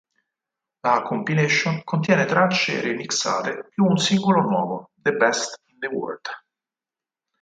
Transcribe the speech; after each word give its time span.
La 0.81 1.03
compilation 1.09 1.83
contiene 1.83 2.25
tracce 2.25 2.81
remixate 2.81 3.67
più 3.69 3.83
un 3.85 3.97
singolo 3.99 4.41
nuovo, 4.41 4.89
"The 4.95 5.11
Best 5.11 5.61
in 5.65 5.77
the 5.77 5.87
World". 5.89 6.25